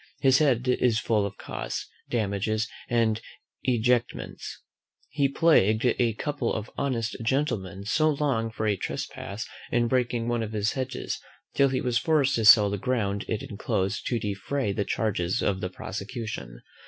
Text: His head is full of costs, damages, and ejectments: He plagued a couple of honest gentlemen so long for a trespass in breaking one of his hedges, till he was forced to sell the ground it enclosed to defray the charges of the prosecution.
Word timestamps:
His 0.19 0.39
head 0.39 0.67
is 0.67 0.99
full 0.99 1.27
of 1.27 1.37
costs, 1.37 1.87
damages, 2.09 2.67
and 2.89 3.21
ejectments: 3.61 4.63
He 5.11 5.29
plagued 5.29 5.85
a 5.85 6.13
couple 6.13 6.51
of 6.51 6.71
honest 6.75 7.15
gentlemen 7.21 7.83
so 7.85 8.09
long 8.09 8.49
for 8.49 8.65
a 8.65 8.75
trespass 8.75 9.45
in 9.71 9.87
breaking 9.87 10.27
one 10.27 10.41
of 10.41 10.53
his 10.53 10.71
hedges, 10.71 11.19
till 11.53 11.69
he 11.69 11.81
was 11.81 11.99
forced 11.99 12.33
to 12.37 12.45
sell 12.45 12.71
the 12.71 12.79
ground 12.79 13.25
it 13.27 13.43
enclosed 13.43 14.07
to 14.07 14.17
defray 14.17 14.71
the 14.71 14.85
charges 14.85 15.43
of 15.43 15.61
the 15.61 15.69
prosecution. 15.69 16.61